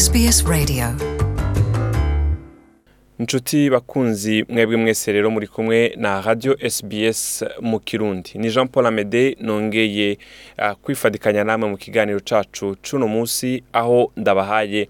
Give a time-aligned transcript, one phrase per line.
[0.00, 0.84] SBS Radio
[3.18, 8.86] inshuti bakunzi mwebwe mwese rero muri kumwe na radiyo SBS mu kirundi ni jean paul
[8.86, 10.18] amede nongeye
[10.58, 14.88] ah, kwifadikanya namwe mu kiganiro cacu cuno munsi aho ndabahaye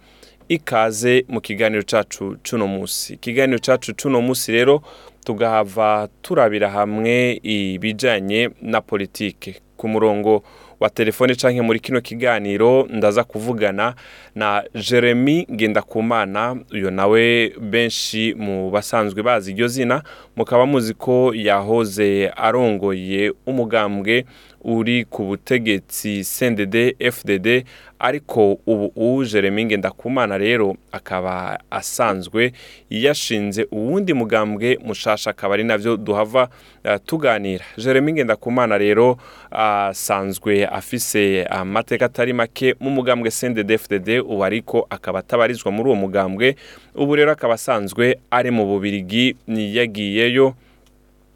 [0.48, 4.82] ikaze mu kiganiro cacu cy'uno munsi ikiganiro cyacu cuno munsi rero
[5.24, 10.42] tugahava turabira hamwe ibijyanye na politike ku murongo
[10.80, 13.94] wa telefone cyangwa muri kino kiganiro ndaza kuvugana
[14.34, 20.02] na jeremy ngendakumana uyu nawe benshi mu basanzwe bazi iryo zina
[20.36, 24.24] mukaba muzi ko yahoze arongoye umugambwe
[24.60, 26.74] uri ku butegetsi cndd
[27.12, 27.64] fdd
[27.98, 32.52] ariko ubu uwu jeremine ndakumana rero akaba asanzwe
[32.90, 36.48] yashinze uwundi mugambwe mushasha akaba ari nabyo duhava
[36.84, 39.16] eh, tuganira jeremine ndakumana rero
[39.50, 45.96] asanzwe afise amateka atari make mu mugambwe sendede fdd ubu ariko akaba atabarizwa muri uwo
[45.96, 46.56] mugambwe
[46.94, 50.54] ubu rero akaba asanzwe ari mu bubirigi yagiyeyo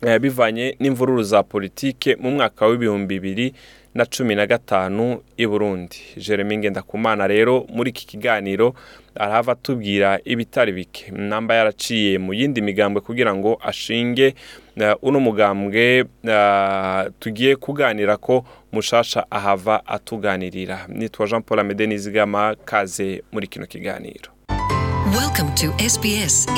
[0.03, 3.55] Eh, bivanye n'imvururu za politiki mu mwaka w'ibihumbi bibiri
[3.95, 8.75] na cumi na gatanu i burundi jeremy ngendakumana rero muri iki kiganiro
[9.15, 14.35] arahava atubwira ibitari bike namba yaraciye mu yindi migambwe kugira ngo ashinge
[14.83, 22.55] eh, uno mugambwe eh, tugiye kuganira ko mushasha ahava atuganirira nitwa jean paul amede nizigama
[22.65, 24.35] kaze muri kino kiganiro
[25.57, 25.67] to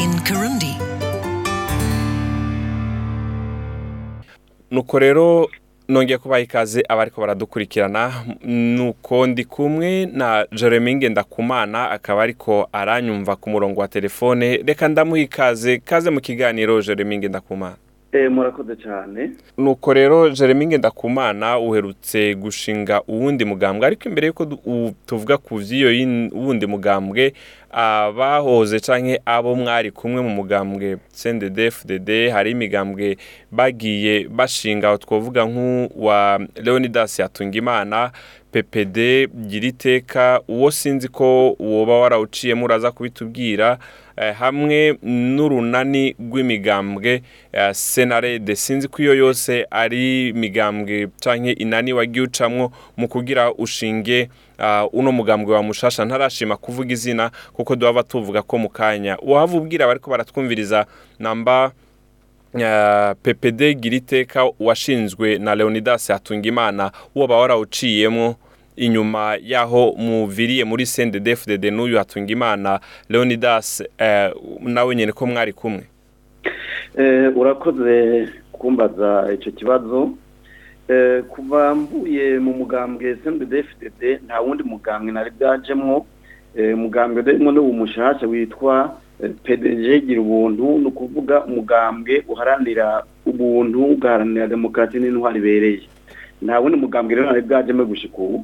[0.03, 0.73] in Karundi
[4.71, 5.51] nuko rero
[5.89, 8.13] nongeye kubaha ikaze abariko baradukurikirana
[8.47, 15.21] nuko ndi kumwe na Jeremy Ndakumana akaba ariko aranyumva ku murongo wa telefone reka ndamuha
[15.21, 17.77] ikaze kaze mu kiganiro Jeremy Ndakumana
[18.17, 24.45] Eh, murakoze cyane nuko rero jeremy ngendakumana uherutse gushinga uwundi mugambwe ariko imbere y'uko
[25.07, 25.91] tuvuga ku by'iyo
[26.33, 27.33] wundi mugambwe
[27.71, 33.17] abahoze cyangwa abo mwari kumwe mu mugambwe cndfdd hari imigambwe
[33.53, 38.11] bagiye bashinga twavuga nk'uwa leonidas yatungimana
[38.53, 38.97] ppd
[39.49, 40.25] gira iteka
[40.55, 43.77] uwo sinzi ko woba warawuciyemo uraza kubitubwira
[44.21, 47.23] Eh, hamwe n'urunani rw'imigambwe
[47.53, 54.19] eh, senarede sinzi ko iyo yose ari imigambwe cyangwa inani wagiye ucamwo mu kugira ushinge
[54.59, 59.53] eh, uno mugambwe wa mushasha ntarashima kuvuga izina kuko duhava tuvuga ko mu kanya waba
[59.61, 60.87] ubwira bariko baratwumviriza
[61.19, 61.73] namba
[63.23, 68.37] ppd giriteka washinzwe na leonidas hatungimana woba warawuciyemo
[68.77, 75.83] inyuma y'aho muviriye muri sendedefudede n'uyu hatungimana leonidas eh, nawe nyine ko mwari kumwe
[76.99, 80.01] eh, urakoze kumbaza icyo kibazo
[80.89, 86.07] eh, kuva mvuye mu mugambwe sendedefudede nta wundi mugambwe nari bwajemo
[86.75, 88.97] umugambwe urimo n'ubu mushasha witwa
[89.43, 95.83] pedege gira ubuntu ni ukuvuga umugambwe uharanira ubuntu ugaharanira demokarasi n'intwari ibereye
[96.45, 98.41] nta wundi mugambwe rero nari bwajemo gushika ubu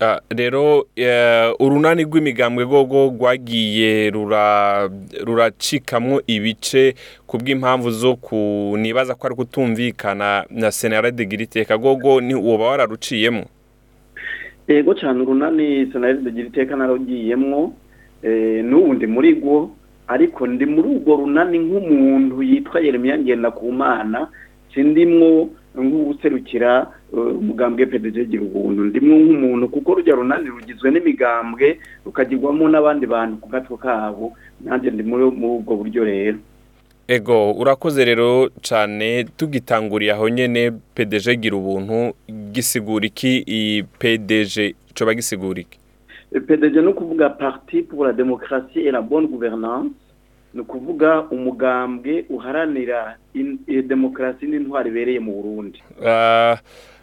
[0.00, 2.84] Ah, rero eh, urunani rw'imigambwe rwo
[3.16, 4.12] rwagiye
[5.24, 6.92] ruracikamo ibice
[7.26, 13.44] ku bw'impamvu zo kunibaza ko ari kutumvikana na senaride giriteka gogo ni uba wararuciyemo
[14.68, 17.72] yego cyane urunani senaride giriteka narugiyemwo
[18.22, 19.72] eh, n'ubu muri rwo
[20.12, 24.28] ariko ndi muri urwo runani nk'umuntu yitwa yeremiya ngenda ku mana
[24.74, 25.48] sindimwo
[25.84, 31.66] nk'uwuserukira eh, umugambwe pedege gira ubuntu ndimwe nk'umuntu kuko rujya runani rugizwe n'imigambwe
[32.04, 34.26] rukagirwamo n'abandi bantu ku gatwe kabo
[34.64, 36.38] nanjye ndi muri ubwo buryo rero
[37.16, 38.28] ego urakoze rero
[38.66, 39.06] cyane
[39.38, 40.62] tugitanguriye aho nyine
[40.96, 41.96] pedege gira ubuntu
[42.54, 45.78] gisigura iki iyi pedege coba gisigura iki
[46.48, 49.92] pedege ni ukuvuga parti pour la demokarasi et la bonne gouvernance
[50.56, 53.16] ni ukuvuga umugambwe uharanira
[53.68, 56.56] eh, demokarasi n'intwari ibereye mu burundi ah,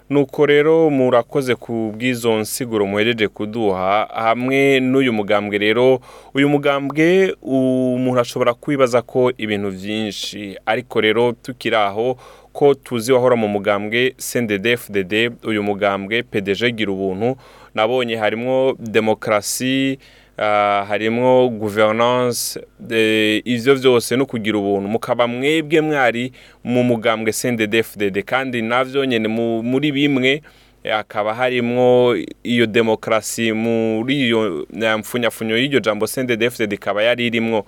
[0.10, 6.02] nuko rero murakoze ku bw'izo nsiguro muhereje kuduha hamwe n'uyu mugambwe rero
[6.34, 12.18] uyu mugambwe umuntu ashobora kwibaza ko ibintu byinshi ariko rero tukiri aho
[12.58, 17.30] ko tuzi wahora mu mugambwe sendedefudede uyu mugambwe pedeje gira ubuntu
[17.78, 20.00] nabonye harimo demokarasi
[20.38, 22.60] Ah, harimo guverinance
[22.90, 26.32] eh, ibyo byose no kugira ubuntu mukaba mwebwe mwari
[26.64, 29.28] mu mugambwe sendedefudede kandi nabyo nyine
[29.64, 30.42] muri bimwe
[30.84, 34.66] eh, hakaba harimo iyo demokarasi muri iyo
[35.00, 37.66] mfunyafunyo y'iryo jambo sendedefudede ikaba yari irimo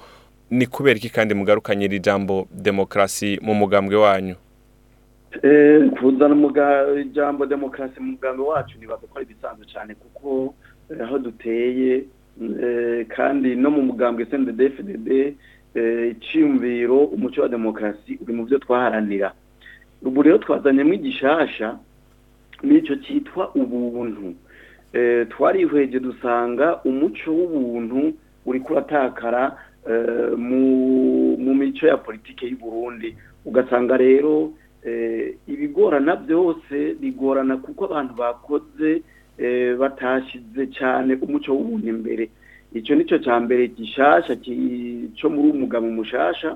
[0.49, 4.35] ni kubera iki kandi mugarukanye iri jambo demokarasi mu mugambwe wanyu
[5.45, 5.85] eh,
[7.05, 10.55] ijambo demokarasi mu mugambwe wacu ntibadukora ibisanzwe cyane kuko
[11.05, 12.05] aho duteye
[12.41, 15.07] Eh, kandi no mu mugambwe sendede fdd
[15.79, 19.29] eh, icyiyumviro umuco wa demokarasi uri mu byo twaharanira
[20.07, 21.67] ubu rero twazanyemo igishasha
[22.67, 24.27] n'icyo cyitwa ubuntu
[24.99, 27.99] eh, twarihweje dusanga umuco w'ubuntu
[28.49, 29.43] uri kuratakara
[31.45, 33.09] mu mico ya politiki y'u Burundi
[33.49, 34.33] ugasanga rero
[35.53, 38.89] ibigorana byose bigorana kuko abantu bakoze
[39.37, 42.23] Eh, batashyize cyane umuco w'ubuntu imbere
[42.79, 44.33] icyo nicyo cya mbere gishasha
[45.17, 46.49] cyo muri umugabo mushasha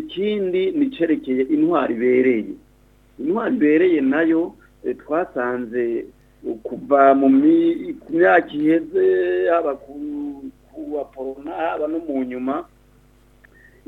[0.00, 2.48] ikindi ni cyerekeye intwari ibereye
[3.22, 4.42] intwari ibereye nayo
[4.86, 5.82] eh, twasanze
[6.66, 7.28] kuva mu
[8.16, 9.04] myaka iheze
[9.50, 9.72] haba
[10.72, 12.54] ku baporona haba no mu nyuma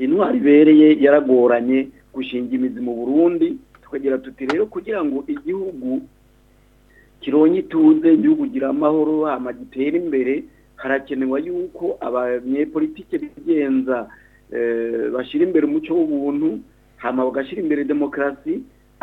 [0.05, 1.79] intwari ibereye yaragoranye
[2.15, 3.47] gushinga imizi mu burundi
[3.83, 5.89] tukagira tuti rero kugira ngo igihugu
[7.25, 10.35] kironke ituze igihugu gira amahoro hama gitere imbere
[10.81, 13.97] harakenewe yuko abanyepolitike bigenza
[14.57, 16.49] eh, bashyira imbere umuco w'ubuntu
[17.03, 18.55] hama bagashyira imbere demokarasi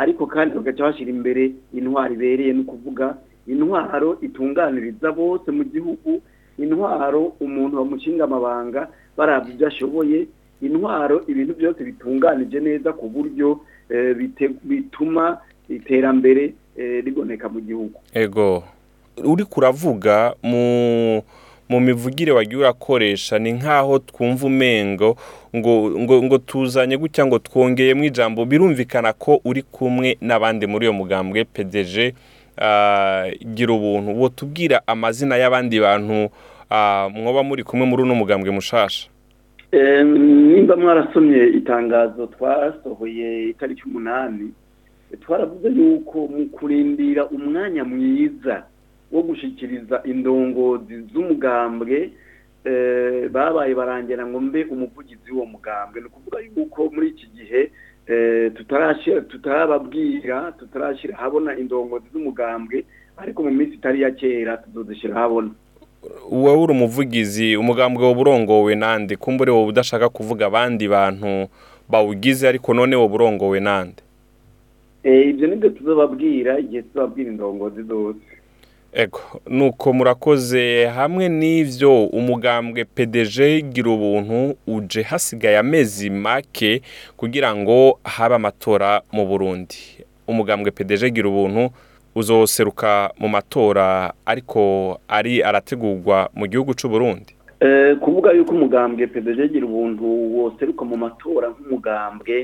[0.04, 1.44] ariko kandi bagaca bashyira imbere
[1.78, 3.06] intwaro ibereye ni ukuvuga
[3.54, 6.10] intwaro itunganiriza bose mu gihugu
[6.64, 8.82] intwaro umuntu bamushinga amabanga
[9.18, 10.20] barabya ibyo ashoboye
[10.66, 13.48] intwaro ibintu byose bitunganije neza ku buryo
[13.96, 14.12] eh,
[14.70, 15.26] bituma
[15.78, 16.44] iterambere
[16.78, 18.64] riboneka eh, mu gihugu ego
[19.24, 21.22] uri kuravuga mu
[21.70, 25.16] mu mivugire wagiye urakoresha ni nk'aho twumva umengo
[25.56, 27.38] ngo ngo ngo tuzanye gutya ngo
[27.98, 32.14] mu ijambo birumvikana ko uri kumwe n'abandi muri uyu mugambwe pdg
[32.58, 33.24] ah,
[33.56, 36.30] gira ubuntu uwo tubwira amazina y'abandi bantu
[36.70, 39.10] ah, mwoba muri kumwe muri uno mugambwe mushasha
[40.04, 44.52] nimba mwarasomye itangazo twasohoye itariki umunani
[45.18, 48.64] twaravuze yuko mu kurindira umwanya mwiza
[49.12, 52.10] wo gushyikiriza indongozi z'umugambwe
[52.66, 57.62] eh, babaye barangira ngo mbe umuvugizi w'uwo mugambwe ni ukuvuga yuko muri iki gihe
[58.08, 58.52] eh,
[59.28, 62.86] tutarababwira tutarashyira habona indongozi z'umugambwe
[63.18, 65.50] ariko mu minsi itari ya kera tuzozishyira habona
[66.32, 71.48] wowe uri umuvugizi umugambwe burongowe nande kumbure wowe udashaka kuvuga abandi bantu
[71.92, 74.02] bawugize ariko none wowe burongowe nande
[75.04, 78.20] Eh, ibyo nibyo tuzababwira igihe tuzabwira indongozi zose
[79.58, 80.64] nuko murakoze
[80.98, 83.36] hamwe n'ibyo umugambwe pdg
[83.74, 84.38] gira ubuntu
[84.76, 86.82] uje hasigaye amezi make
[87.20, 87.78] kugira ngo
[88.16, 89.80] habe amatora mu burundi
[90.32, 91.64] umugambwe pdg gira ubuntu
[92.20, 93.88] uzoseruka mu matora
[94.32, 94.62] ariko
[95.18, 97.32] ari arategurwa mu gihugu cy'u Burundi
[97.66, 100.04] eh, kuvuga yuko umugambwe pdg gira ubuntu
[100.38, 102.36] woseruka mu matora nk'umugambwe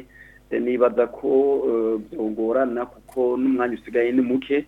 [0.55, 1.29] nibaza ko
[1.69, 4.65] eh, byogorana kuko n'umwanya usigaye ni muke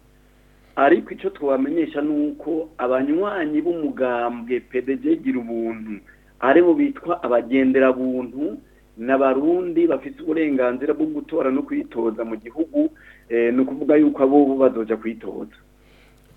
[0.75, 5.91] ariko icyo twabamenyesha ni uko abanywanyi b'umugambwe pdg gira ubuntu
[6.39, 8.57] ari bitwa abagendera buntu
[8.99, 12.91] n'abarundi bafite uburenganzira bwo gutora no kwitoza mu gihugu
[13.31, 15.55] eh, ni ukuvuga yuko abo bazajya kwitoza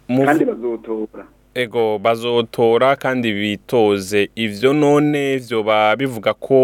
[0.07, 1.25] kandi bazotora
[1.55, 6.59] ego bazotora kandi bitoze ibyo none byoba bivuga ko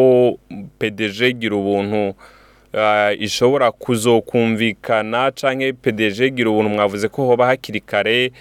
[0.78, 2.14] pdg gira ubuntu
[2.72, 8.32] Eh, ishobora kuzokumvikana cyangwa pedeje gira ubuntu mwavuze ko hoba hakiri kare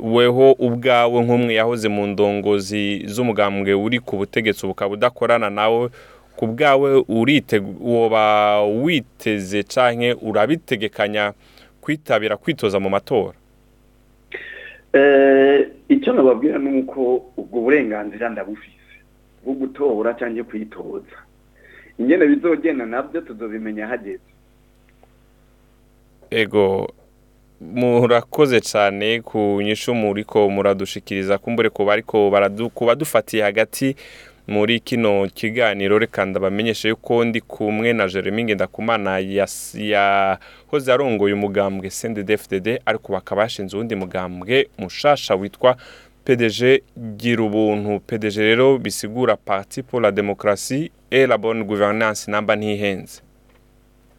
[0.00, 5.88] weho ubwawe nk'umwe yahoze mu ndongozi z'umugambwe uri ku butegetsi bukaba udakorana nawe
[6.38, 7.04] ku bwawe
[7.90, 8.24] woba
[8.84, 11.24] witeze cyangwa urabitegekanya
[11.82, 13.36] kwitabira kwitoza mu matora
[14.96, 15.58] eh,
[15.94, 17.00] icyo nababwira ni uko
[17.40, 18.88] ubwo burenganzira ndabufite
[19.42, 21.16] bwo gutora cyangwa kwitoza
[22.00, 24.24] ingene bizogenda nabyo tuzobimenya hageze
[26.30, 26.88] ego
[27.60, 32.16] murakoze cyane ku nyishu muri ko muradushikiriza kumbure ariko bariko
[32.86, 33.88] baradufatiye hagati
[34.48, 42.68] muri kino kiganiro reka ndabamenyeshe yuko ndi kumwe na Jeremy Ngendakumana yahoze arongoye umugambwe CNDD-FDD
[42.88, 45.70] ariko bakaba bashinze uwundi mugambwe mushasha witwa
[46.24, 46.82] PDG
[47.16, 53.22] gira ubuntu PDG rero bisigura parti pour la demokarasi et la bonne gouvernance namba ntihenze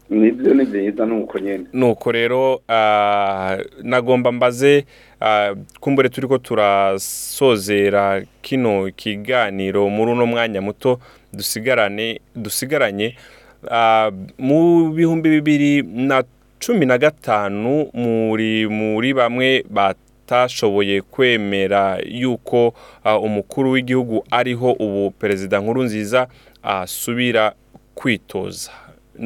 [0.10, 4.86] nibyo ni byiza nuko nyine nuko rero ah, nagomba mbaze
[5.22, 11.00] ah, kumbure turi ko turasozera kino kiganiro muri uno mwanya muto
[11.34, 13.16] dusigarane dusigaranye
[13.72, 16.24] ah, mu bihumbi bibiri na
[16.60, 19.94] cumi na gatanu muri muri bamwe ba
[20.32, 22.74] batashoboye kwemera yuko
[23.04, 26.28] ah, umukuru w'igihugu ariho ubu perezida nkuru nziza
[26.64, 27.54] asubira
[27.96, 28.72] kwitoza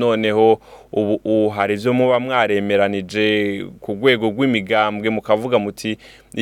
[0.02, 0.48] noneho
[0.92, 3.26] ubu hari ibyo muba mwaremeranije
[3.84, 5.92] ku rwego rw'imigambwe mukavuga muti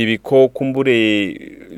[0.01, 0.97] ibikoko mbure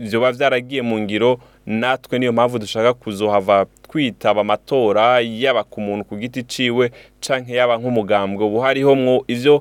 [0.06, 6.13] byoba byaragiye mu ngiro natwe niyo mpamvu dushaka kuzohava kwitaba amatora yaba ku muntu ku
[6.22, 6.92] giti ciwe
[7.24, 9.56] canke yaba nk'umugambwe ubu hariho mwo ibyo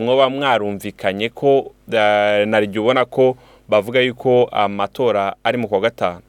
[0.00, 1.50] mwaba mwarumvikanye ko
[2.52, 3.24] naryo ubona ko
[3.70, 4.30] bavuga yuko
[4.64, 6.24] amatora ari mu kwa gatanu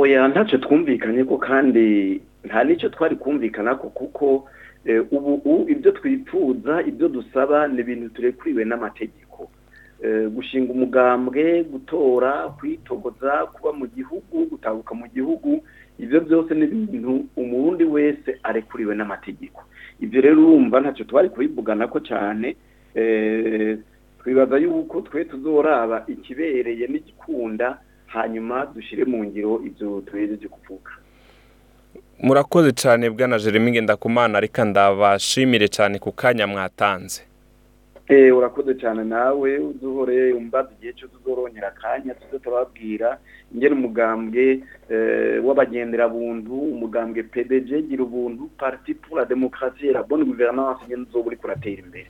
[0.00, 1.84] oya ntacyo twumvikanye ko kandi
[2.48, 4.26] nta n'icyo twari kumvikana ko kuko
[4.88, 5.02] eh,
[5.36, 9.40] ubu ibyo twifuza ibyo dusaba ni ibintu turekuriwe n'amategeko
[10.04, 15.50] eh, gushinga umugambwe gutora kwitogoza kuba mu gihugu gutabuka mu gihugu
[16.02, 19.60] ibyo byose ni ibintu umurundi wese arekuriwe n'amategeko
[20.04, 22.56] ibyo rero urumva ntacyo twari kubivugana ko cyane
[22.98, 23.78] eh,
[24.20, 27.68] twibaza yuko twe tuzoraba ikibereye n'igikunda
[28.14, 30.90] hanyuma dushyire mu ngiro ibyo tubereje kuvuga
[32.24, 37.22] murakoze cyane bwana jeremy ndakumana ariko ndabashimire cyane ku kanya mwatanze
[38.14, 43.08] urakoze cyane nawe uduhore umbaza igihe cyo tuzorongera akanya tuze turababwira
[43.54, 44.44] ingena umugambwe
[44.92, 51.28] eh, w'abagenderabuntu umugambwe pdg gira ubuntu parti pour la demokarasi la bonne guverinance ingene uzoba
[51.28, 52.08] uriko uratera imbere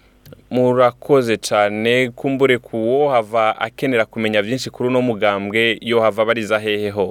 [0.54, 6.56] murakoze cyane kumbure ku kuwo hava akenera kumenya byinshi kuri uno mugambwe yo hava abariza
[6.64, 7.08] hehe ho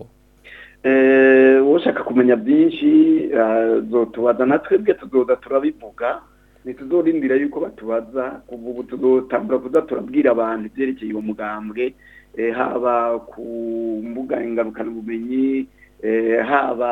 [1.75, 2.89] ushaka eh, kumenya byinshi
[3.39, 6.09] eh, zotubaza natwebwe tuzoza turabivuga
[6.63, 11.83] ntituzorindira yuko batubaza ubu tuzotangura kuza turabwira abantu ibyerekeye uwo mugambwe
[12.41, 12.93] eh, haba
[13.29, 13.43] ku
[14.09, 15.49] mbuga ngarukabumenyi
[16.09, 16.91] eh, haba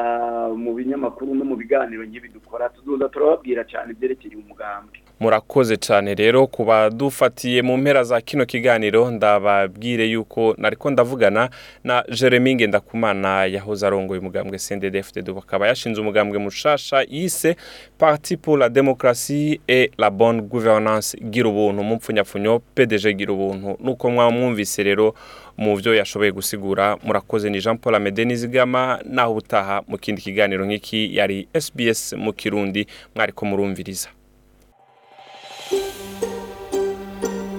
[0.64, 6.16] mu binyamakuru no mu biganiro nk'ibi dukora tuzoza turababwira cyane ibyerekeye uwo mugambwe murakoze cyane
[6.16, 11.50] rero kuba dufatiye mu mpera za kino kiganiro ndababwire yuko nariko ndavugana
[11.84, 17.56] na Jeremy Ngendakumana yahoze arongoye umugambwe CNDD-FDD bakaba yashinze umugambwe mushasha yise
[17.98, 25.14] Parti pour la démocratie et la bonne gouvernance Girubuntu mupfunyapfunyo PDG ubuntu nuko mwamwumvise rero
[25.58, 30.66] mu byo yashoboye gusigura murakoze ni Jean Paul Amede Nizigama naho utaha mu kindi kiganiro
[30.66, 34.10] nk'iki yari SBS mu Kirundi mwariko murumviriza